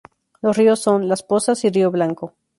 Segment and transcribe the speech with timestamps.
[0.41, 2.33] Los ríos son: Las Pozas y Río Blanco.